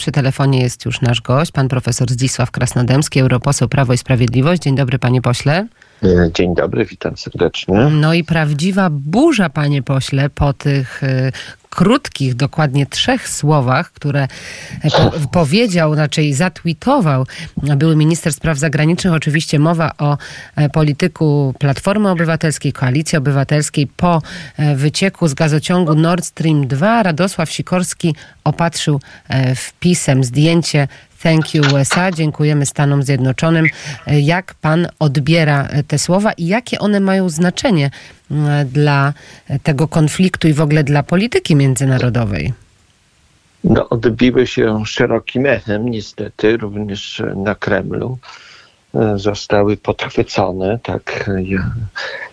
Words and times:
Przy 0.00 0.12
telefonie 0.12 0.62
jest 0.62 0.84
już 0.84 1.00
nasz 1.00 1.20
gość, 1.20 1.52
pan 1.52 1.68
profesor 1.68 2.10
Zdzisław 2.10 2.50
Krasnodębski, 2.50 3.20
europoseł 3.20 3.68
Prawo 3.68 3.92
i 3.92 3.98
Sprawiedliwość. 3.98 4.62
Dzień 4.62 4.76
dobry, 4.76 4.98
panie 4.98 5.22
pośle. 5.22 5.66
E, 6.02 6.30
dzień 6.34 6.54
dobry, 6.54 6.84
witam 6.84 7.16
serdecznie. 7.16 7.74
No 7.74 8.14
i 8.14 8.24
prawdziwa 8.24 8.90
burza, 8.90 9.50
panie 9.50 9.82
pośle, 9.82 10.30
po 10.30 10.52
tych 10.52 11.02
y, 11.02 11.32
krótkich, 11.70 12.34
dokładnie 12.34 12.86
trzech 12.86 13.28
słowach, 13.28 13.92
które 13.92 14.28
po, 14.82 15.28
powiedział, 15.32 15.94
raczej 15.94 16.34
zatweetował 16.34 17.26
były 17.56 17.96
minister 17.96 18.32
spraw 18.32 18.58
zagranicznych. 18.58 19.14
Oczywiście 19.14 19.58
mowa 19.58 19.90
o 19.98 20.18
e, 20.56 20.68
polityku 20.68 21.54
Platformy 21.58 22.10
Obywatelskiej, 22.10 22.72
Koalicji 22.72 23.18
Obywatelskiej 23.18 23.86
po 23.86 24.22
e, 24.56 24.76
wycieku 24.76 25.28
z 25.28 25.34
gazociągu 25.34 25.94
Nord 25.94 26.24
Stream 26.24 26.66
2. 26.66 27.02
Radosław 27.02 27.50
Sikorski 27.50 28.14
opatrzył 28.44 29.00
e, 29.28 29.54
wpisem 29.54 30.24
zdjęcie 30.24 30.88
Thank 31.22 31.54
you 31.54 31.64
USA, 31.74 32.12
dziękujemy 32.12 32.66
Stanom 32.66 33.02
Zjednoczonym. 33.02 33.66
Jak 34.06 34.54
pan 34.54 34.86
odbiera 34.98 35.68
te 35.88 35.98
słowa 35.98 36.32
i 36.32 36.46
jakie 36.46 36.78
one 36.78 37.00
mają 37.00 37.28
znaczenie 37.28 37.90
dla 38.66 39.12
tego 39.62 39.88
konfliktu 39.88 40.48
i 40.48 40.52
w 40.52 40.60
ogóle 40.60 40.84
dla 40.84 41.02
polityki 41.02 41.56
międzynarodowej? 41.56 42.52
No, 43.64 43.88
odbiły 43.88 44.46
się 44.46 44.82
szerokim 44.86 45.46
echem, 45.46 45.88
niestety, 45.88 46.56
również 46.56 47.22
na 47.36 47.54
Kremlu. 47.54 48.18
Zostały 49.16 49.76
podchwycone, 49.76 50.78
tak 50.82 51.30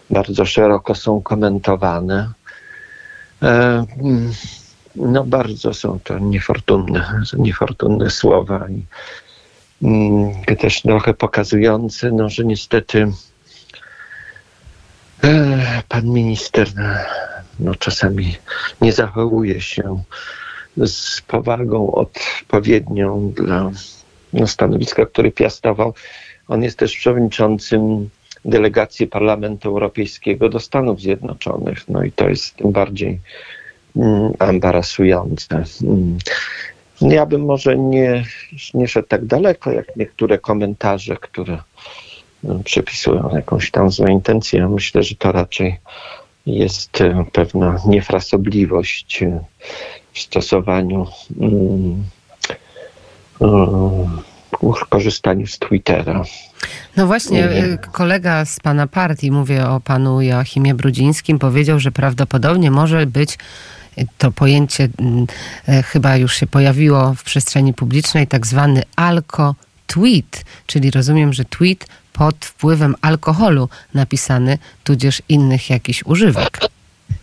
bardzo 0.10 0.46
szeroko 0.46 0.96
są 0.96 1.22
komentowane. 1.22 2.30
No 4.96 5.24
bardzo 5.24 5.74
są 5.74 6.00
to 6.04 6.20
niefortunne, 6.20 7.22
niefortunne 7.38 8.10
słowa 8.10 8.68
i 8.70 8.86
mm, 9.86 10.34
też 10.60 10.82
trochę 10.82 11.14
pokazujące, 11.14 12.12
no, 12.12 12.30
że 12.30 12.46
niestety 12.46 13.02
e, 13.02 13.12
pan 15.88 16.06
minister 16.06 16.68
no, 17.60 17.76
czasami 17.76 18.36
nie 18.82 18.94
zachowuje 18.94 19.62
się 19.62 20.04
z 20.78 21.22
powagą 21.22 21.92
odpowiednią 21.92 23.32
dla 23.36 23.72
no, 24.34 24.48
stanowiska, 24.48 25.06
które 25.06 25.32
piastował. 25.32 25.94
On 26.48 26.64
jest 26.64 26.78
też 26.78 26.98
przewodniczącym 26.98 28.10
delegacji 28.46 29.08
Parlamentu 29.08 29.70
Europejskiego 29.70 30.50
do 30.50 30.60
Stanów 30.60 31.02
Zjednoczonych. 31.02 31.90
No 31.90 32.04
i 32.04 32.12
to 32.12 32.30
jest 32.30 32.56
tym 32.56 32.72
bardziej 32.72 33.20
embarasujące. 34.40 35.64
Mm, 35.84 36.18
mm. 37.02 37.12
Ja 37.12 37.26
bym 37.26 37.46
może 37.46 37.78
nie, 37.78 38.24
nie 38.74 38.88
szedł 38.88 39.08
tak 39.08 39.26
daleko, 39.26 39.72
jak 39.72 39.96
niektóre 39.96 40.38
komentarze, 40.38 41.18
które 41.22 41.58
przypisują 42.64 43.30
jakąś 43.36 43.72
tam 43.72 43.92
złą 43.92 44.08
intencję. 44.08 44.68
Myślę, 44.68 45.04
że 45.04 45.16
to 45.16 45.32
raczej 45.32 45.80
jest 46.46 47.02
e, 47.02 47.26
pewna 47.32 47.80
niefrasobliwość 47.86 49.24
e, 49.24 49.40
w 50.14 50.20
stosowaniu 50.20 51.08
um, 51.38 52.04
um, 53.40 54.22
korzystaniu 54.90 55.48
z 55.48 55.60
Twittera. 55.60 56.24
No 56.98 57.08
właśnie, 57.08 57.50
kolega 57.92 58.46
z 58.46 58.60
pana 58.60 58.88
partii, 58.88 59.32
mówię 59.32 59.68
o 59.68 59.80
panu 59.80 60.22
Joachimie 60.22 60.74
Brudzińskim, 60.74 61.40
powiedział, 61.40 61.80
że 61.80 61.92
prawdopodobnie 61.92 62.72
może 62.72 63.06
być 63.06 63.38
to 64.18 64.32
pojęcie 64.32 64.90
mm, 65.00 65.28
e, 65.68 65.84
chyba 65.84 66.18
już 66.18 66.36
się 66.36 66.48
pojawiło 66.48 67.14
w 67.14 67.24
przestrzeni 67.24 67.74
publicznej, 67.74 68.28
tak 68.28 68.48
zwany 68.48 68.84
alko-tweet, 68.96 70.44
czyli 70.66 70.92
rozumiem, 70.92 71.34
że 71.34 71.46
tweet 71.46 71.88
pod 72.18 72.46
wpływem 72.46 72.96
alkoholu 73.02 73.70
napisany, 73.94 74.58
tudzież 74.84 75.22
innych 75.30 75.70
jakichś 75.70 76.04
używek. 76.04 76.60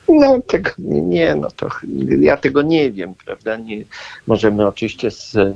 No 0.09 0.41
tego 0.47 0.71
nie, 0.79 1.35
no 1.35 1.49
to 1.57 1.69
ja 2.21 2.37
tego 2.37 2.63
nie 2.63 2.91
wiem, 2.91 3.15
prawda? 3.25 3.57
Nie, 3.57 3.85
możemy 4.27 4.67
oczywiście 4.67 5.09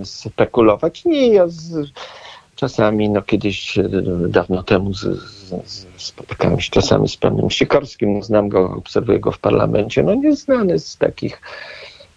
spekulować. 0.04 1.04
Nie, 1.04 1.28
ja 1.28 1.48
z, 1.48 1.90
czasami, 2.56 3.08
no 3.08 3.22
kiedyś 3.22 3.78
e, 3.78 3.88
dawno 4.28 4.62
temu 4.62 4.94
z, 4.94 5.00
z, 5.66 5.86
spotykałem 5.96 6.60
się 6.60 6.70
czasami 6.70 7.08
z 7.08 7.16
panem 7.16 7.50
Sikorskim, 7.50 8.14
no, 8.14 8.22
znam 8.22 8.48
go, 8.48 8.70
obserwuję 8.70 9.20
go 9.20 9.32
w 9.32 9.38
parlamencie, 9.38 10.02
no 10.02 10.14
nieznany 10.14 10.78
z 10.78 10.96
takich 10.96 11.40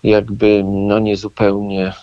jakby, 0.03 0.63
no 0.65 0.99
niezupełnie 0.99 1.93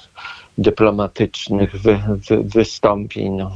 dyplomatycznych 0.58 1.76
wy, 1.76 1.98
wy, 2.28 2.42
wystąpień. 2.42 3.32
No. 3.32 3.50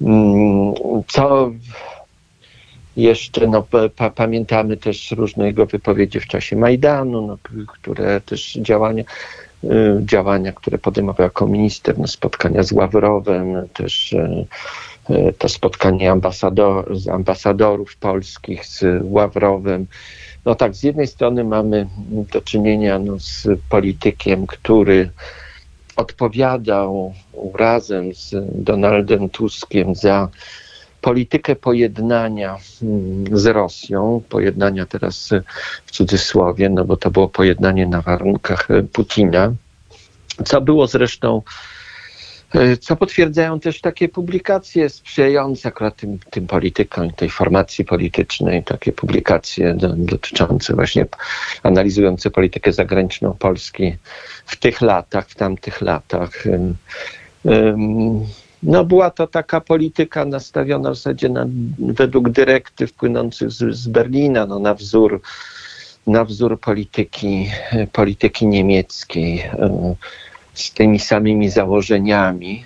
Mm, 0.00 0.74
co 1.08 1.50
jeszcze, 2.96 3.46
no, 3.46 3.66
pa, 3.96 4.10
pamiętamy 4.10 4.76
też 4.76 5.10
różne 5.10 5.46
jego 5.46 5.66
wypowiedzi 5.66 6.20
w 6.20 6.26
czasie 6.26 6.56
Majdanu, 6.56 7.26
no, 7.26 7.38
które 7.68 8.20
też 8.20 8.52
działania, 8.52 9.04
y, 9.64 9.68
działania, 10.00 10.52
które 10.52 10.78
podejmował 10.78 11.24
jako 11.24 11.46
minister, 11.46 11.98
no, 11.98 12.06
spotkania 12.06 12.62
z 12.62 12.72
Ławrowem, 12.72 13.68
też 13.68 14.12
y, 14.12 14.46
y, 15.10 15.34
to 15.38 15.48
spotkanie 15.48 16.10
ambasador, 16.10 16.92
ambasadorów 17.12 17.96
polskich 17.96 18.66
z 18.66 18.84
Ławrowem. 19.02 19.86
No 20.44 20.54
tak, 20.54 20.74
z 20.74 20.82
jednej 20.82 21.06
strony 21.06 21.44
mamy 21.44 21.86
do 22.32 22.40
czynienia 22.40 22.98
no, 22.98 23.18
z 23.18 23.46
politykiem, 23.68 24.46
który 24.46 25.10
odpowiadał 25.96 27.14
razem 27.54 28.14
z 28.14 28.34
Donaldem 28.52 29.30
Tuskiem 29.30 29.94
za 29.94 30.28
politykę 31.00 31.56
pojednania 31.56 32.58
mm, 32.82 33.38
z 33.38 33.46
Rosją, 33.46 34.22
pojednania 34.28 34.86
teraz 34.86 35.30
w 35.86 35.90
cudzysłowie, 35.90 36.68
no 36.68 36.84
bo 36.84 36.96
to 36.96 37.10
było 37.10 37.28
pojednanie 37.28 37.86
na 37.86 38.00
warunkach 38.00 38.68
Putina, 38.92 39.52
co 40.44 40.60
było 40.60 40.86
zresztą 40.86 41.42
co 42.80 42.96
potwierdzają 42.96 43.60
też 43.60 43.80
takie 43.80 44.08
publikacje 44.08 44.88
sprzyjające 44.88 45.68
akurat 45.68 45.96
tym, 45.96 46.18
tym 46.30 46.46
politykom, 46.46 47.10
tej 47.10 47.30
formacji 47.30 47.84
politycznej, 47.84 48.64
takie 48.64 48.92
publikacje 48.92 49.74
do, 49.74 49.88
dotyczące 49.88 50.74
właśnie 50.74 51.06
analizujące 51.62 52.30
politykę 52.30 52.72
zagraniczną 52.72 53.36
Polski 53.38 53.96
w 54.46 54.56
tych 54.56 54.80
latach, 54.80 55.28
w 55.28 55.34
tamtych 55.34 55.80
latach. 55.80 56.44
No 58.62 58.84
była 58.84 59.10
to 59.10 59.26
taka 59.26 59.60
polityka 59.60 60.24
nastawiona 60.24 60.90
w 60.90 60.94
zasadzie 60.94 61.28
na, 61.28 61.46
według 61.78 62.30
dyrektyw 62.30 62.92
płynących 62.92 63.50
z, 63.50 63.74
z 63.76 63.88
Berlina, 63.88 64.46
no, 64.46 64.58
na 64.58 64.74
wzór 64.74 65.20
na 66.06 66.24
wzór 66.24 66.60
polityki, 66.60 67.50
polityki 67.92 68.46
niemieckiej 68.46 69.40
e, 69.40 69.94
z 70.54 70.70
tymi 70.70 70.98
samymi 70.98 71.50
założeniami. 71.50 72.64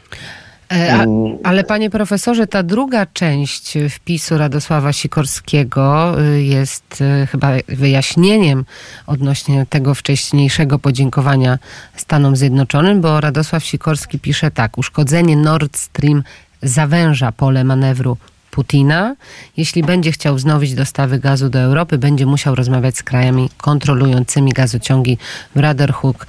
E, 0.73 0.95
a, 0.95 1.03
mm. 1.03 1.39
ale 1.45 1.65
panie 1.65 1.91
profesorze, 1.91 2.47
ta 2.47 2.63
druga 2.63 3.07
część 3.07 3.79
wpisu 3.91 4.39
Radosława 4.39 4.93
Sikorskiego 4.93 6.15
y, 6.23 6.43
jest 6.43 7.01
y, 7.23 7.27
chyba 7.27 7.49
wyjaśnieniem 7.69 8.65
odnośnie 9.07 9.67
tego 9.71 9.95
wcześniejszego 9.95 10.79
podziękowania 10.79 11.59
Stanom 11.97 12.37
Zjednoczonym, 12.37 13.01
bo 13.01 13.21
Radosław 13.21 13.65
Sikorski 13.65 14.19
pisze 14.19 14.51
tak: 14.51 14.79
Uszkodzenie 14.79 15.37
Nord 15.37 15.77
Stream 15.77 16.23
zawęża 16.63 17.33
pole 17.33 17.65
manewru 17.65 18.17
Putina. 18.51 19.17
Jeśli 19.57 19.83
będzie 19.83 20.13
chciał 20.13 20.35
wznowić 20.35 20.75
dostawy 20.75 21.19
gazu 21.19 21.49
do 21.49 21.59
Europy, 21.59 21.99
będzie 21.99 22.27
musiał 22.27 22.55
rozmawiać 22.55 22.97
z 22.97 23.03
krajami 23.03 23.51
kontrolującymi 23.57 24.53
gazociągi 24.53 25.19
Brotherhood 25.55 26.27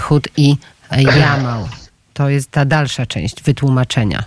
Hood 0.00 0.28
i 0.36 0.56
Jamał 0.96 1.68
to 2.18 2.28
jest 2.28 2.50
ta 2.50 2.64
dalsza 2.64 3.06
część 3.06 3.42
wytłumaczenia. 3.42 4.24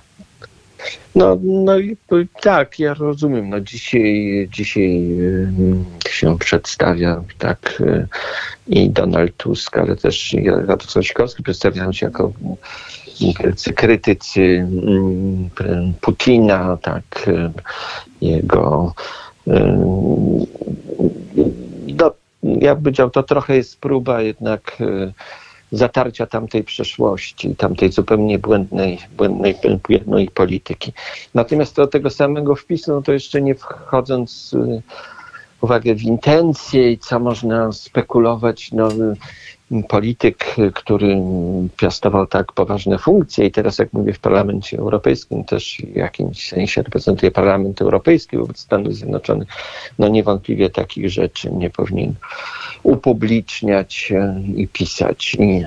No, 1.16 1.38
no 1.44 1.78
i 1.78 1.98
tak, 2.42 2.80
ja 2.80 2.94
rozumiem. 2.94 3.50
No 3.50 3.60
dzisiaj, 3.60 4.48
dzisiaj 4.52 5.08
się 6.10 6.38
przedstawia 6.38 7.24
tak 7.38 7.82
y, 7.82 8.08
i 8.68 8.90
Donald 8.90 9.38
Tusk, 9.38 9.78
ale 9.78 9.96
też 9.96 10.36
Radosław 10.66 11.06
Sikorski 11.06 11.44
przedstawiają 11.44 11.94
się 11.94 12.06
jako 12.06 12.34
krytycy 13.76 14.68
Putina, 16.02 16.78
tak, 16.82 17.28
y, 17.28 17.52
jego 18.22 18.94
y, 19.48 19.52
no, 21.88 22.12
ja 22.44 22.76
bym 22.76 22.84
powiedział, 22.84 23.10
to 23.10 23.24
trochę 23.24 23.56
jest 23.56 23.80
próba 23.80 24.22
jednak 24.22 24.78
zatarcia 25.72 26.26
tamtej 26.26 26.64
przeszłości, 26.64 27.56
tamtej 27.56 27.92
zupełnie 27.92 28.40
błędnej, 28.40 29.00
błędnej, 29.18 29.56
błędnej 29.88 30.28
polityki. 30.28 30.94
Natomiast 31.34 31.76
do 31.76 31.88
tego 31.88 32.10
samego 32.10 32.56
wpisu, 32.56 32.92
no 32.92 33.02
to 33.02 33.14
jeszcze 33.14 33.42
nie 33.42 33.56
wchodząc 33.56 34.54
y, 34.54 34.82
uwagę 35.62 35.96
w 35.96 36.02
intencje 36.04 36.92
i 36.92 36.98
co 36.98 37.20
można 37.20 37.72
spekulować, 37.72 38.72
no, 38.72 38.90
polityk, 39.90 40.56
który 40.74 41.18
piastował 41.78 42.28
tak 42.28 42.52
poważne 42.54 42.98
funkcje 42.98 43.46
i 43.46 43.52
teraz, 43.52 43.80
jak 43.80 43.94
mówię, 43.94 44.14
w 44.14 44.20
Parlamencie 44.20 44.78
Europejskim 44.78 45.44
też 45.44 45.82
w 45.94 45.96
jakimś 45.96 46.48
sensie 46.48 46.82
reprezentuje 46.84 47.32
Parlament 47.32 47.82
Europejski 47.82 48.38
wobec 48.38 48.60
Stanów 48.60 48.94
Zjednoczonych, 48.96 49.48
no 50.00 50.08
niewątpliwie 50.08 50.70
takich 50.70 51.10
rzeczy 51.10 51.52
nie 51.52 51.70
powinien 51.70 52.14
upubliczniać 52.84 54.14
i 54.56 54.68
pisać. 54.68 55.36
I 55.40 55.66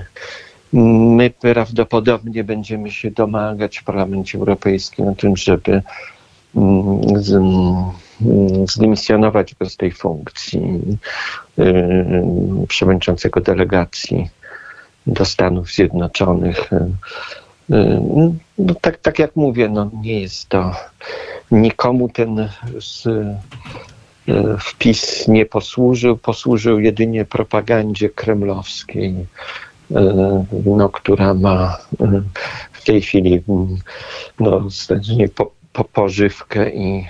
my 0.73 1.31
prawdopodobnie 1.31 2.45
będziemy 2.45 2.91
się 2.91 3.11
domagać 3.11 3.79
w 3.79 3.85
Parlamencie 3.85 4.39
Europejskim 4.39 5.09
o 5.09 5.15
tym, 5.15 5.37
żeby 5.37 5.83
mm, 6.57 7.01
zdymisjonować 8.69 9.55
go 9.55 9.71
z 9.71 9.77
tej 9.77 9.93
funkcji 9.93 10.81
yy, 11.57 12.25
przewodniczącego 12.69 13.41
delegacji 13.41 14.29
do 15.07 15.25
Stanów 15.25 15.71
Zjednoczonych. 15.71 16.71
Yy, 17.69 18.01
no, 18.59 18.75
tak, 18.81 18.99
tak 18.99 19.19
jak 19.19 19.37
mówię, 19.37 19.69
no, 19.69 19.91
nie 20.03 20.21
jest 20.21 20.49
to 20.49 20.73
nikomu 21.51 22.09
ten 22.09 22.49
z, 22.81 23.09
wpis 24.61 25.29
nie 25.29 25.47
posłużył, 25.47 26.17
posłużył 26.17 26.81
jedynie 26.81 27.25
propagandzie 27.25 28.09
kremlowskiej 28.09 29.27
no, 30.67 30.89
która 30.89 31.35
ma 31.35 31.79
w 32.73 32.85
tej 32.85 33.03
chwili 33.03 33.43
no, 34.41 34.71
znacznie 34.71 35.29
po, 35.29 35.53
po, 35.75 35.85
pożywkę 35.85 36.71
i 36.71 37.07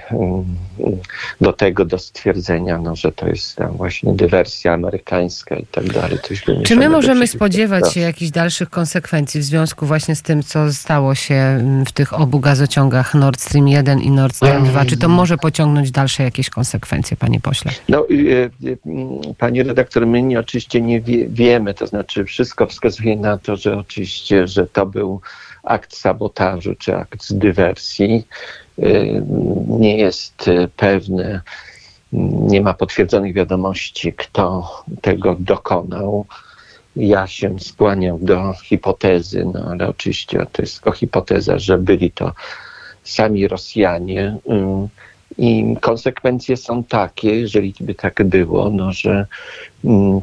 do 1.40 1.52
tego 1.52 1.84
do 1.84 1.99
stwierdzenia, 1.99 2.78
no, 2.78 2.96
że 2.96 3.12
to 3.12 3.28
jest 3.28 3.56
tam 3.56 3.76
właśnie 3.76 4.12
dywersja 4.12 4.72
amerykańska 4.72 5.56
i 5.56 5.66
tak 5.66 5.84
dalej. 5.84 6.19
Czy 6.64 6.76
my 6.76 6.88
możemy 6.88 7.26
spodziewać 7.26 7.93
się 7.93 8.00
jakichś 8.00 8.31
dalszych 8.31 8.70
konsekwencji 8.70 9.40
w 9.40 9.44
związku 9.44 9.87
właśnie 9.87 10.16
z 10.16 10.22
tym, 10.22 10.43
co 10.43 10.72
stało 10.72 11.14
się 11.14 11.64
w 11.87 11.93
tych 11.93 12.20
obu 12.20 12.40
gazociągach 12.40 13.14
Nord 13.14 13.40
Stream 13.40 13.69
1 13.69 14.00
i 14.00 14.11
Nord 14.11 14.37
Stream 14.37 14.64
2? 14.64 14.84
Czy 14.84 14.96
to 14.96 15.08
może 15.08 15.37
pociągnąć 15.38 15.90
dalsze 15.90 16.22
jakieś 16.22 16.50
konsekwencje, 16.50 17.17
panie 17.17 17.40
pośle? 17.40 17.72
No, 17.88 17.99
e, 17.99 18.44
e, 18.44 18.76
pani 19.38 19.62
redaktor, 19.62 20.06
my 20.06 20.22
nie, 20.22 20.40
oczywiście 20.40 20.81
nie 20.81 21.00
wie, 21.00 21.28
wiemy, 21.28 21.75
to 21.75 21.87
znaczy 21.87 22.25
wszystko 22.25 22.67
wskazuje 22.67 23.17
na 23.17 23.38
to, 23.38 23.56
że 23.56 23.78
oczywiście, 23.78 24.46
że 24.49 24.67
to 24.67 24.87
był 24.87 25.20
akt 25.64 25.96
sabotażu 25.96 26.75
czy 26.75 26.96
akt 26.96 27.32
dywersji. 27.32 28.26
Y, 28.79 29.23
nie 29.69 29.99
jest 29.99 30.51
pewne, 30.77 31.41
nie 32.12 32.61
ma 32.61 32.75
potwierdzonych 32.75 33.35
wiadomości, 33.35 34.12
kto 34.12 34.71
tego 35.01 35.37
dokonał. 35.39 36.27
Ja 36.97 37.27
się 37.27 37.61
skłaniam 37.61 38.25
do 38.25 38.53
hipotezy, 38.53 39.47
no 39.55 39.65
ale 39.71 39.89
oczywiście 39.89 40.47
to 40.53 40.62
jest 40.62 40.75
tylko 40.75 40.93
hipoteza, 40.93 41.59
że 41.59 41.79
byli 41.79 42.11
to 42.11 42.33
sami 43.05 43.49
Rosjanie. 43.49 44.37
Y, 44.51 44.89
I 45.39 45.77
konsekwencje 45.81 46.56
są 46.56 46.85
takie, 46.85 47.41
jeżeli 47.41 47.75
by 47.81 47.95
tak 47.95 48.25
było, 48.25 48.71
no, 48.71 48.93
że 48.93 49.27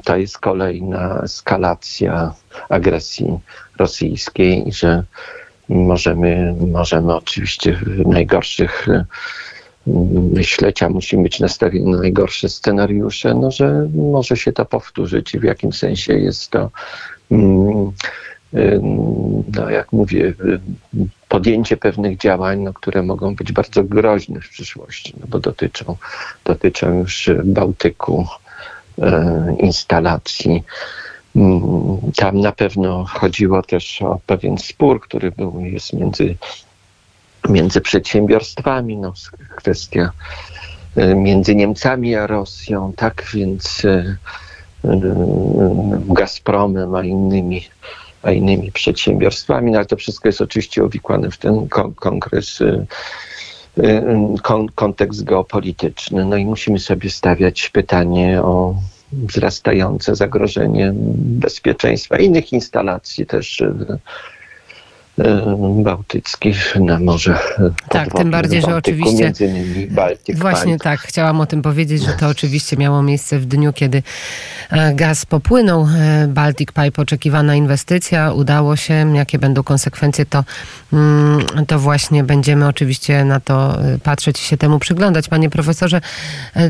to 0.03 0.17
jest 0.17 0.37
kolejna 0.37 1.21
eskalacja 1.23 2.33
agresji 2.69 3.39
rosyjskiej, 3.77 4.63
że 4.67 5.03
możemy, 5.71 6.55
możemy 6.67 7.15
oczywiście 7.15 7.73
w 7.73 8.07
najgorszych 8.07 8.87
mm, 9.87 10.29
myśleć, 10.33 10.83
a 10.83 10.89
musimy 10.89 11.23
być 11.23 11.39
nastawieni 11.39 11.91
na 11.91 11.97
najgorsze 11.97 12.49
scenariusze, 12.49 13.33
no, 13.33 13.51
że 13.51 13.87
może 13.95 14.37
się 14.37 14.51
to 14.51 14.65
powtórzyć 14.65 15.35
i 15.35 15.39
w 15.39 15.43
jakim 15.43 15.73
sensie 15.73 16.13
jest 16.13 16.49
to, 16.49 16.69
mm, 17.31 17.91
no, 19.55 19.69
jak 19.69 19.93
mówię, 19.93 20.33
podjęcie 21.29 21.77
pewnych 21.77 22.17
działań, 22.17 22.59
no, 22.59 22.73
które 22.73 23.03
mogą 23.03 23.35
być 23.35 23.51
bardzo 23.51 23.83
groźne 23.83 24.41
w 24.41 24.49
przyszłości, 24.49 25.13
no, 25.19 25.25
bo 25.29 25.39
dotyczą, 25.39 25.97
dotyczą 26.45 26.99
już 26.99 27.29
Bałtyku, 27.43 28.27
e, 29.01 29.55
instalacji 29.59 30.63
tam 32.15 32.39
na 32.39 32.51
pewno 32.51 33.05
chodziło 33.05 33.61
też 33.61 34.01
o 34.01 34.19
pewien 34.25 34.57
spór, 34.57 35.01
który 35.01 35.31
był, 35.31 35.59
jest 35.59 35.93
między, 35.93 36.35
między 37.49 37.81
przedsiębiorstwami, 37.81 38.97
no, 38.97 39.13
kwestia 39.55 40.11
e, 40.95 41.15
między 41.15 41.55
Niemcami 41.55 42.15
a 42.15 42.27
Rosją, 42.27 42.93
tak 42.95 43.25
więc 43.33 43.85
e, 43.85 44.17
e, 44.85 44.99
Gazpromem, 46.07 46.95
a 46.95 47.03
innymi, 47.03 47.61
a 48.23 48.31
innymi 48.31 48.71
przedsiębiorstwami, 48.71 49.71
no 49.71 49.77
ale 49.77 49.85
to 49.85 49.95
wszystko 49.95 50.29
jest 50.29 50.41
oczywiście 50.41 50.83
uwikłane 50.83 51.31
w 51.31 51.37
ten 51.37 51.67
kongres 51.95 52.59
kontekst 54.75 55.23
geopolityczny. 55.23 56.25
No 56.25 56.37
i 56.37 56.45
musimy 56.45 56.79
sobie 56.79 57.09
stawiać 57.09 57.69
pytanie 57.69 58.41
o 58.41 58.75
wzrastające 59.13 60.15
zagrożenie 60.15 60.91
bezpieczeństwa 61.15 62.17
innych 62.17 62.53
instalacji 62.53 63.25
też 63.25 63.61
E, 63.61 63.97
bałtyckich 65.83 66.75
na 66.75 66.99
Morze 66.99 67.39
Tak, 67.89 68.13
tym 68.13 68.31
bardziej, 68.31 68.61
że 68.61 68.75
oczywiście 68.75 69.23
między 69.23 69.45
innymi 69.45 69.87
Baltic 69.87 70.39
Właśnie 70.39 70.73
Pipe. 70.73 70.83
tak, 70.83 70.99
chciałam 70.99 71.41
o 71.41 71.45
tym 71.45 71.61
powiedzieć, 71.61 72.03
że 72.03 72.13
to 72.13 72.27
oczywiście 72.27 72.77
miało 72.77 73.03
miejsce 73.03 73.39
w 73.39 73.45
dniu, 73.45 73.73
kiedy 73.73 74.03
e, 74.69 74.93
gaz 74.93 75.25
popłynął. 75.25 75.87
E, 75.97 76.27
Baltic 76.27 76.69
Pipe, 76.71 77.01
oczekiwana 77.01 77.55
inwestycja, 77.55 78.31
udało 78.31 78.75
się. 78.75 79.15
Jakie 79.15 79.39
będą 79.39 79.63
konsekwencje, 79.63 80.25
to, 80.25 80.43
mm, 80.93 81.65
to 81.67 81.79
właśnie 81.79 82.23
będziemy 82.23 82.67
oczywiście 82.67 83.25
na 83.25 83.39
to 83.39 83.77
patrzeć 84.03 84.41
i 84.41 84.43
się 84.43 84.57
temu 84.57 84.79
przyglądać. 84.79 85.27
Panie 85.27 85.49
profesorze, 85.49 86.01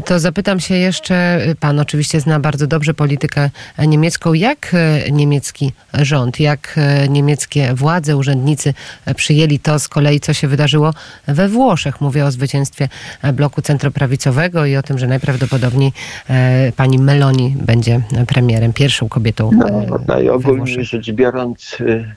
to 0.05 0.19
zapytam 0.19 0.59
się 0.59 0.75
jeszcze, 0.75 1.41
pan 1.59 1.79
oczywiście 1.79 2.19
zna 2.21 2.39
bardzo 2.39 2.67
dobrze 2.67 2.93
politykę 2.93 3.49
niemiecką. 3.87 4.33
Jak 4.33 4.75
niemiecki 5.11 5.73
rząd, 5.93 6.39
jak 6.39 6.79
niemieckie 7.09 7.73
władze, 7.73 8.17
urzędnicy 8.17 8.30
urzędnicy 8.31 8.73
przyjęli 9.15 9.59
to 9.59 9.79
z 9.79 9.87
kolei, 9.87 10.19
co 10.19 10.33
się 10.33 10.47
wydarzyło 10.47 10.93
we 11.27 11.47
Włoszech. 11.47 12.01
Mówię 12.01 12.25
o 12.25 12.31
zwycięstwie 12.31 12.89
bloku 13.33 13.61
centroprawicowego 13.61 14.65
i 14.65 14.75
o 14.75 14.81
tym, 14.81 14.97
że 14.97 15.07
najprawdopodobniej 15.07 15.91
e, 16.29 16.71
pani 16.75 16.99
Meloni 16.99 17.55
będzie 17.65 18.01
premierem, 18.27 18.73
pierwszą 18.73 19.09
kobietą. 19.09 19.51
No, 19.53 19.67
e, 19.67 19.87
najogólniej 20.07 20.85
rzecz 20.85 21.11
biorąc, 21.11 21.77
y, 21.79 22.15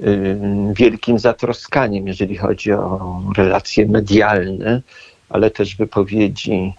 y, 0.00 0.38
wielkim 0.76 1.18
zatroskaniem, 1.18 2.08
jeżeli 2.08 2.36
chodzi 2.36 2.72
o 2.72 3.22
relacje 3.36 3.86
medialne, 3.86 4.82
ale 5.28 5.50
też 5.50 5.76
wypowiedzi, 5.76 6.72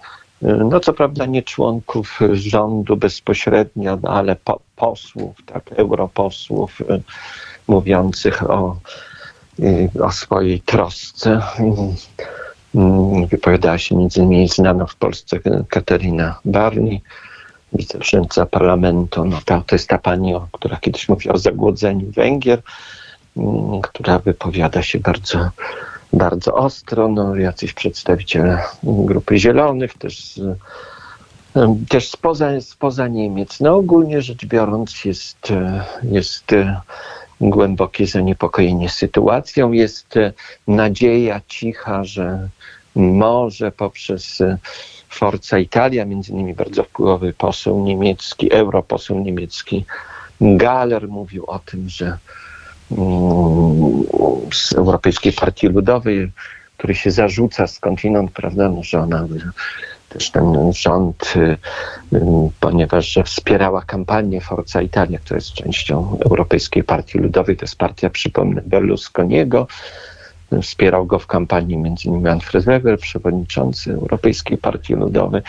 y, 0.44 0.48
no 0.72 0.80
co 0.80 0.94
prawda 0.94 1.26
nie 1.26 1.44
członków 1.44 2.20
rządu 2.34 2.98
bezpośrednio, 2.98 3.98
no, 4.04 4.10
ale 4.10 4.36
po, 4.36 4.60
posłów, 4.76 5.36
tak, 5.46 5.64
europosłów, 5.72 6.82
mówiących 7.68 8.50
o, 8.50 8.78
y, 9.60 9.90
o 10.04 10.12
swojej 10.12 10.62
trosce. 10.62 11.42
Mm, 12.76 13.28
wypowiadała 13.28 13.78
się 13.78 13.96
między 13.96 14.22
innymi 14.22 14.48
znana 14.48 14.86
w 14.86 14.96
Polsce 14.96 15.40
Katarina 15.70 16.40
Barni, 16.46 17.02
wiceprzewodnicząca 17.74 18.46
parlamentu. 18.46 19.26
No 19.26 19.40
ta, 19.46 19.64
to 19.68 19.76
jest 19.76 19.90
ta 19.90 19.98
pani, 19.98 20.34
która 20.52 20.78
kiedyś 20.78 21.10
mówiła 21.10 21.36
o 21.36 21.38
zagłodzeniu 21.38 22.12
Węgier, 22.12 22.62
mm, 23.38 23.82
która 23.82 24.20
wypowiada 24.20 24.82
się 24.82 25.00
bardzo, 25.00 25.50
bardzo 26.14 26.54
ostro. 26.54 27.08
No, 27.08 27.36
jacyś 27.36 27.74
przedstawiciele 27.74 28.64
grupy 28.84 29.38
Zielonych 29.38 29.98
też 29.98 30.40
też 31.90 32.10
spoza, 32.10 32.62
spoza 32.62 33.08
Niemiec. 33.08 33.60
No 33.60 33.76
ogólnie 33.76 34.22
rzecz 34.22 34.46
biorąc 34.46 35.06
jest, 35.06 35.54
jest 36.04 36.46
głębokie 37.42 38.08
zaniepokojenie 38.08 38.90
sytuacją. 38.90 39.72
Jest 39.72 40.18
e, 40.18 40.34
nadzieja 40.68 41.42
cicha, 41.48 42.04
że 42.04 42.50
może 42.96 43.72
poprzez 43.72 44.42
e, 44.42 44.58
Forza 45.10 45.60
Italia, 45.60 46.06
między 46.06 46.32
innymi 46.32 46.54
bardzo 46.54 46.84
wpływowy 46.84 47.34
poseł 47.34 47.84
niemiecki, 47.84 48.54
europoseł 48.54 49.20
niemiecki 49.20 49.86
Galer 50.42 51.08
mówił 51.08 51.46
o 51.48 51.60
tym, 51.60 51.90
że 51.90 52.18
mm, 52.92 54.04
z 54.54 54.74
Europejskiej 54.74 55.34
Partii 55.34 55.68
Ludowej, 55.68 56.32
który 56.78 56.96
się 56.96 57.12
zarzuca 57.12 57.68
skądinąd, 57.68 58.32
prawda, 58.32 58.70
no, 58.70 58.84
że 58.84 59.00
ona 59.00 59.28
też 60.16 60.32
ten 60.32 60.74
rząd, 60.74 61.34
y, 61.36 61.58
y, 62.14 62.22
ponieważ 62.60 63.20
wspierała 63.26 63.82
kampanię 63.82 64.42
Forza 64.42 64.82
Italia, 64.82 65.20
która 65.20 65.38
jest 65.38 65.54
częścią 65.54 66.18
Europejskiej 66.26 66.84
Partii 66.84 67.20
Ludowej, 67.20 67.58
to 67.58 67.64
jest 67.64 67.78
partia, 67.78 68.10
przypomnę, 68.10 68.62
Berlusconiego. 68.66 69.68
Wspierał 70.62 71.06
go 71.06 71.20
w 71.20 71.28
kampanii 71.28 71.76
innymi 71.76 72.24
Manfred 72.24 72.66
Weber, 72.66 73.00
przewodniczący 73.00 73.94
Europejskiej 73.94 74.58
Partii 74.58 74.94
Ludowej. 74.94 75.42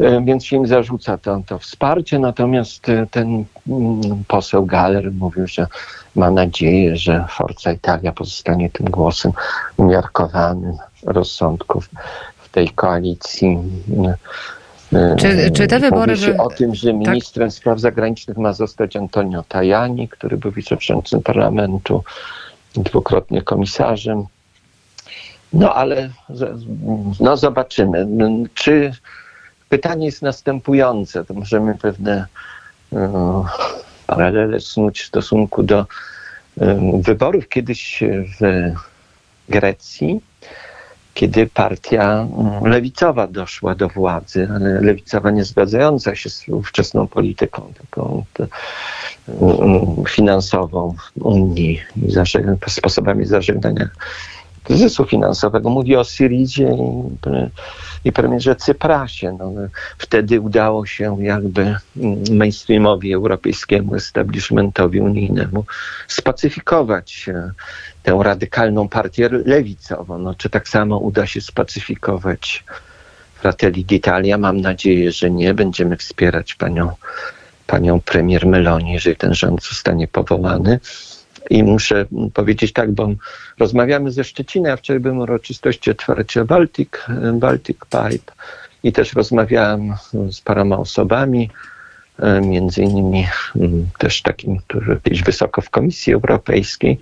E, 0.00 0.24
więc 0.24 0.52
im 0.52 0.66
zarzuca 0.66 1.18
to, 1.18 1.42
to 1.46 1.58
wsparcie. 1.58 2.18
Natomiast 2.18 2.86
ten 3.10 3.44
mm, 3.68 4.24
poseł 4.28 4.66
Galer 4.66 5.12
mówił, 5.12 5.46
że 5.46 5.66
ma 6.16 6.30
nadzieję, 6.30 6.96
że 6.96 7.24
Forza 7.28 7.72
Italia 7.72 8.12
pozostanie 8.12 8.70
tym 8.70 8.86
głosem 8.86 9.32
umiarkowanym 9.76 10.76
rozsądków 11.06 11.88
tej 12.52 12.68
koalicji. 12.68 13.58
E, 14.92 15.16
czy, 15.16 15.50
czy 15.50 15.66
te 15.66 15.80
wybory... 15.80 16.12
Mówi 16.12 16.26
się 16.26 16.36
o 16.36 16.48
tym, 16.48 16.74
że 16.74 16.88
tak. 16.88 16.96
ministrem 16.98 17.48
tak? 17.48 17.56
spraw 17.56 17.80
zagranicznych 17.80 18.36
ma 18.36 18.52
zostać 18.52 18.96
Antonio 18.96 19.44
Tajani, 19.48 20.08
który 20.08 20.36
był 20.36 20.52
wiceprzewodniczącym 20.52 21.22
parlamentu, 21.22 22.04
dwukrotnie 22.74 23.42
komisarzem. 23.42 24.24
No 25.52 25.74
ale 25.74 26.10
no 27.20 27.36
zobaczymy. 27.36 28.06
Czy 28.54 28.92
Pytanie 29.70 30.06
jest 30.06 30.22
następujące, 30.22 31.24
to 31.24 31.34
możemy 31.34 31.74
pewne 31.74 32.26
e, 32.92 33.44
paralele 34.06 34.60
snuć 34.60 35.00
w 35.00 35.06
stosunku 35.06 35.62
do 35.62 35.78
e, 35.80 35.86
wyborów 37.02 37.48
kiedyś 37.48 38.04
w 38.40 38.72
Grecji, 39.48 40.20
kiedy 41.20 41.46
partia 41.46 42.26
mm, 42.38 42.64
lewicowa 42.64 43.26
doszła 43.26 43.74
do 43.74 43.88
władzy, 43.88 44.48
ale 44.54 44.80
lewicowa 44.80 45.30
nie 45.30 45.44
zgadzająca 45.44 46.14
się 46.14 46.30
z 46.30 46.48
ówczesną 46.48 47.06
polityką, 47.06 47.72
taką 47.80 48.24
mm, 49.28 50.04
finansową 50.08 50.94
Unii 51.20 51.80
i 51.96 52.12
sposobami 52.68 53.26
zażegnania 53.26 53.88
kryzysu 54.70 55.04
finansowego. 55.04 55.70
Mówi 55.70 55.96
o 55.96 56.04
Syrizie 56.04 56.76
i, 58.04 58.08
i 58.08 58.12
premierze 58.12 58.56
Cyprasie. 58.56 59.36
No, 59.38 59.52
wtedy 59.98 60.40
udało 60.40 60.86
się 60.86 61.16
jakby 61.22 61.62
mm, 61.62 61.78
mainstreamowi 62.30 63.12
europejskiemu, 63.12 63.94
establishmentowi 63.94 65.00
unijnemu 65.00 65.64
spacyfikować 66.08 67.28
e, 67.28 67.50
tę 68.02 68.18
radykalną 68.22 68.88
partię 68.88 69.28
lewicową. 69.28 70.18
No, 70.18 70.34
czy 70.34 70.50
tak 70.50 70.68
samo 70.68 70.98
uda 70.98 71.26
się 71.26 71.40
spacyfikować 71.40 72.64
Fratelli 73.34 73.84
d'Italia? 73.84 74.38
Mam 74.38 74.60
nadzieję, 74.60 75.12
że 75.12 75.30
nie. 75.30 75.54
Będziemy 75.54 75.96
wspierać 75.96 76.54
panią, 76.54 76.90
panią 77.66 78.00
premier 78.00 78.46
Meloni, 78.46 78.92
jeżeli 78.92 79.16
ten 79.16 79.34
rząd 79.34 79.64
zostanie 79.64 80.08
powołany. 80.08 80.80
I 81.50 81.62
muszę 81.62 82.06
powiedzieć 82.34 82.72
tak, 82.72 82.92
bo 82.92 83.08
rozmawiamy 83.58 84.10
ze 84.10 84.24
Szczecina, 84.24 84.76
wczoraj 84.76 85.00
byłem 85.00 85.18
uroczystości 85.18 85.90
otwarcia 85.90 86.44
Baltic, 86.44 86.88
Baltic 87.34 87.78
Pipe 87.78 88.32
i 88.82 88.92
też 88.92 89.12
rozmawiałem 89.12 89.94
z 90.30 90.40
paroma 90.40 90.78
osobami, 90.78 91.50
między 92.42 92.82
innymi 92.82 93.26
mm, 93.56 93.86
też 93.98 94.22
takim, 94.22 94.58
który 94.58 95.00
kiedyś 95.04 95.22
wysoko 95.22 95.60
w 95.62 95.70
Komisji 95.70 96.12
Europejskiej. 96.12 96.98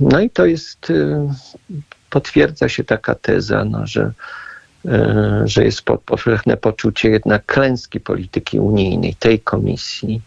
No 0.00 0.20
i 0.20 0.30
to 0.30 0.46
jest, 0.46 0.90
e, 0.90 1.34
potwierdza 2.10 2.68
się 2.68 2.84
taka 2.84 3.14
teza, 3.14 3.64
no, 3.64 3.86
że, 3.86 4.12
e, 4.84 5.42
że 5.44 5.64
jest 5.64 5.82
powszechne 5.82 6.56
poczucie 6.56 7.10
jednak 7.10 7.46
klęski 7.46 8.00
polityki 8.00 8.60
unijnej, 8.60 9.14
tej 9.14 9.40
komisji, 9.40 10.20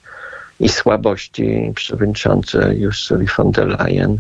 i 0.60 0.70
słabości 0.70 1.72
przewodniczącej 1.76 2.88
Ursuli 2.88 3.28
von 3.38 3.52
der 3.52 3.68
Leyen. 3.68 4.20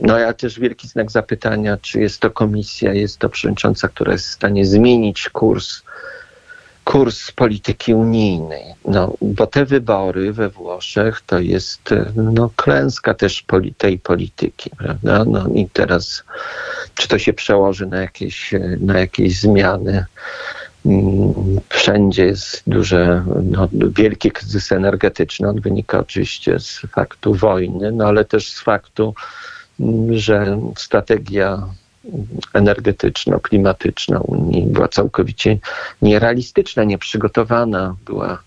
No 0.00 0.18
ja 0.18 0.32
też 0.32 0.60
wielki 0.60 0.88
znak 0.88 1.10
zapytania, 1.10 1.76
czy 1.76 2.00
jest 2.00 2.20
to 2.20 2.30
komisja, 2.30 2.94
jest 2.94 3.18
to 3.18 3.28
przewodnicząca, 3.28 3.88
która 3.88 4.12
jest 4.12 4.26
w 4.26 4.32
stanie 4.32 4.66
zmienić 4.66 5.28
kurs, 5.28 5.82
kurs 6.84 7.30
polityki 7.30 7.94
unijnej. 7.94 8.64
No, 8.84 9.14
bo 9.22 9.46
te 9.46 9.64
wybory 9.64 10.32
we 10.32 10.48
Włoszech 10.48 11.20
to 11.26 11.38
jest 11.38 11.94
no, 12.16 12.50
klęska 12.56 13.14
też 13.14 13.42
poli 13.42 13.74
tej 13.74 13.98
polityki, 13.98 14.70
prawda? 14.70 15.24
No 15.24 15.46
i 15.54 15.68
teraz, 15.72 16.24
czy 16.94 17.08
to 17.08 17.18
się 17.18 17.32
przełoży 17.32 17.86
na 17.86 18.00
jakieś, 18.00 18.54
na 18.80 18.98
jakieś 18.98 19.40
zmiany 19.40 20.04
Wszędzie 21.68 22.24
jest 22.24 22.62
duże, 22.66 23.24
no, 23.42 23.68
wielki 23.72 24.30
kryzys 24.30 24.72
energetyczny. 24.72 25.48
On 25.48 25.60
wynika 25.60 25.98
oczywiście 25.98 26.60
z 26.60 26.78
faktu 26.78 27.34
wojny, 27.34 27.92
no 27.92 28.04
ale 28.04 28.24
też 28.24 28.52
z 28.52 28.60
faktu, 28.60 29.14
że 30.10 30.60
strategia 30.76 31.68
energetyczno-klimatyczna 32.52 34.20
Unii 34.20 34.66
była 34.66 34.88
całkowicie 34.88 35.58
nierealistyczna, 36.02 36.84
nieprzygotowana. 36.84 37.96
Była 38.04 38.42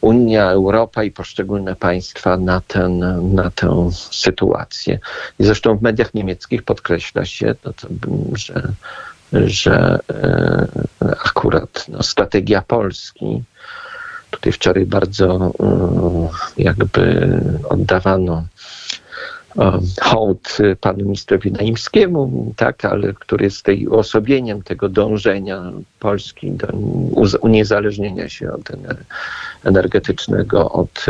Unia, 0.00 0.50
Europa 0.50 1.04
i 1.04 1.10
poszczególne 1.10 1.76
państwa 1.76 2.36
na, 2.36 2.60
ten, 2.60 2.98
na 3.34 3.50
tę 3.50 3.90
sytuację. 4.10 4.98
I 5.38 5.44
zresztą 5.44 5.78
w 5.78 5.82
mediach 5.82 6.14
niemieckich 6.14 6.62
podkreśla 6.62 7.24
się, 7.24 7.54
no 7.64 7.72
to, 7.72 7.88
że 8.34 8.72
że 9.32 9.98
e, 10.10 10.66
akurat 11.24 11.86
no, 11.88 12.02
strategia 12.02 12.62
Polski, 12.62 13.42
tutaj 14.30 14.52
wczoraj 14.52 14.86
bardzo 14.86 15.52
e, 15.60 16.62
jakby 16.62 17.30
oddawano 17.68 18.44
hołd 20.00 20.58
panu 20.80 21.04
ministrowi 21.04 21.52
Naimskiemu, 21.52 22.54
tak, 22.56 22.84
ale 22.84 23.12
który 23.12 23.44
jest 23.44 23.62
tej 23.62 23.86
uosobieniem 23.86 24.62
tego 24.62 24.88
dążenia 24.88 25.72
Polski 25.98 26.50
do 26.50 26.66
uniezależnienia 27.40 28.28
się 28.28 28.52
od 28.52 28.70
energetycznego 29.64 30.72
od, 30.72 31.06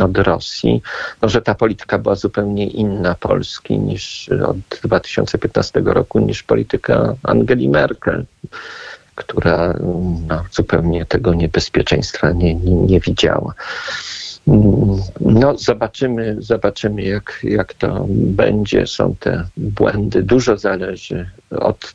od 0.00 0.18
Rosji, 0.18 0.82
no, 1.22 1.28
że 1.28 1.42
ta 1.42 1.54
polityka 1.54 1.98
była 1.98 2.14
zupełnie 2.14 2.66
inna 2.66 3.14
Polski 3.14 3.78
niż 3.78 4.30
od 4.46 4.56
2015 4.82 5.82
roku, 5.84 6.20
niż 6.20 6.42
polityka 6.42 7.14
Angeli 7.22 7.68
Merkel 7.68 8.24
która 9.14 9.74
no, 10.28 10.44
zupełnie 10.52 11.06
tego 11.06 11.34
niebezpieczeństwa 11.34 12.32
nie, 12.32 12.54
nie, 12.54 12.74
nie 12.74 13.00
widziała. 13.00 13.54
No, 15.20 15.58
zobaczymy, 15.58 16.36
zobaczymy 16.38 17.02
jak, 17.02 17.40
jak 17.42 17.74
to 17.74 18.06
będzie. 18.08 18.86
Są 18.86 19.14
te 19.20 19.44
błędy. 19.56 20.22
Dużo 20.22 20.56
zależy 20.56 21.30
od 21.50 21.94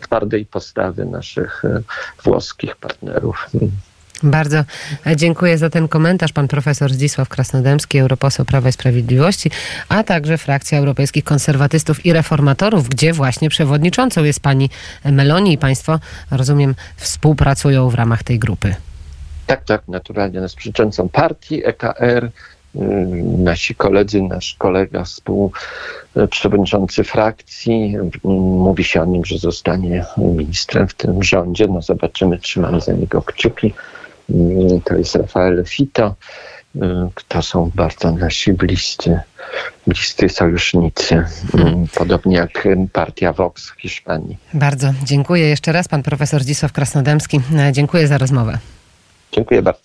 twardej 0.00 0.46
postawy 0.46 1.04
naszych 1.04 1.64
e, 1.64 1.82
włoskich 2.24 2.76
partnerów. 2.76 3.50
Bardzo 4.22 4.64
dziękuję 5.16 5.58
za 5.58 5.70
ten 5.70 5.88
komentarz. 5.88 6.32
Pan 6.32 6.48
profesor 6.48 6.92
Zdzisław 6.92 7.28
Krasnodębski, 7.28 7.98
europoseł 7.98 8.44
Prawa 8.44 8.68
i 8.68 8.72
Sprawiedliwości, 8.72 9.50
a 9.88 10.04
także 10.04 10.38
frakcja 10.38 10.78
Europejskich 10.78 11.24
Konserwatystów 11.24 12.06
i 12.06 12.12
Reformatorów, 12.12 12.88
gdzie 12.88 13.12
właśnie 13.12 13.48
przewodniczącą 13.48 14.24
jest 14.24 14.40
pani 14.40 14.70
Meloni 15.04 15.52
i 15.52 15.58
państwo, 15.58 16.00
rozumiem, 16.30 16.74
współpracują 16.96 17.88
w 17.88 17.94
ramach 17.94 18.22
tej 18.22 18.38
grupy. 18.38 18.74
Tak, 19.46 19.64
tak, 19.64 19.88
naturalnie 19.88 20.40
nas 20.40 20.54
przyczęcą 20.54 21.08
partii 21.08 21.66
EKR, 21.66 22.24
y, 22.24 22.30
nasi 23.38 23.74
koledzy, 23.74 24.22
nasz 24.22 24.54
kolega, 24.58 25.04
współprzewodniczący 25.04 27.04
frakcji, 27.04 27.96
mówi 28.24 28.84
się 28.84 29.02
o 29.02 29.04
nim, 29.04 29.24
że 29.24 29.38
zostanie 29.38 30.04
ministrem 30.16 30.88
w 30.88 30.94
tym 30.94 31.22
rządzie. 31.22 31.66
No 31.66 31.82
zobaczymy, 31.82 32.38
trzymamy 32.38 32.80
za 32.80 32.92
niego 32.92 33.22
kciuki. 33.22 33.74
To 34.84 34.94
jest 34.96 35.14
Rafael 35.14 35.64
Fito. 35.66 36.14
To 37.28 37.42
są 37.42 37.70
bardzo 37.74 38.12
nasi 38.12 38.52
bliscy, 38.52 39.20
bliscy 39.86 40.28
sojusznicy, 40.28 41.24
podobnie 41.94 42.36
jak 42.36 42.68
partia 42.92 43.32
Vox 43.32 43.70
w 43.70 43.80
Hiszpanii. 43.80 44.36
Bardzo 44.54 44.94
dziękuję 45.04 45.48
jeszcze 45.48 45.72
raz. 45.72 45.88
Pan 45.88 46.02
profesor 46.02 46.42
Zdzisław 46.42 46.72
Krasnodębski. 46.72 47.40
Dziękuję 47.72 48.06
za 48.06 48.18
rozmowę. 48.18 48.58
Dziękuję 49.32 49.62
bardzo. 49.62 49.74